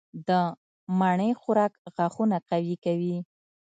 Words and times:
د 0.27 0.29
مڼې 0.99 1.29
خوراک 1.41 1.73
غاښونه 1.95 2.37
قوي 2.49 2.75
کوي. 2.85 3.17